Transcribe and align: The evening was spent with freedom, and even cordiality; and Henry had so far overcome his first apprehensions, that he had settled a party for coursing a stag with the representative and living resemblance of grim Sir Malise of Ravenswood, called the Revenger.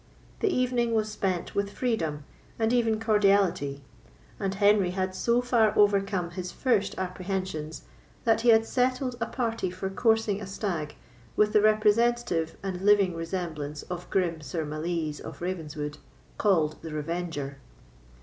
The 0.39 0.47
evening 0.49 0.95
was 0.95 1.11
spent 1.11 1.53
with 1.53 1.69
freedom, 1.69 2.23
and 2.57 2.73
even 2.73 2.99
cordiality; 2.99 3.83
and 4.39 4.55
Henry 4.55 4.89
had 4.89 5.13
so 5.13 5.43
far 5.43 5.77
overcome 5.77 6.31
his 6.31 6.51
first 6.51 6.97
apprehensions, 6.97 7.83
that 8.23 8.41
he 8.41 8.49
had 8.49 8.65
settled 8.65 9.15
a 9.21 9.27
party 9.27 9.69
for 9.69 9.91
coursing 9.91 10.41
a 10.41 10.47
stag 10.47 10.95
with 11.35 11.53
the 11.53 11.61
representative 11.61 12.57
and 12.63 12.81
living 12.81 13.13
resemblance 13.15 13.83
of 13.91 14.09
grim 14.09 14.41
Sir 14.41 14.65
Malise 14.65 15.19
of 15.19 15.39
Ravenswood, 15.39 15.99
called 16.39 16.77
the 16.81 16.89
Revenger. 16.91 17.59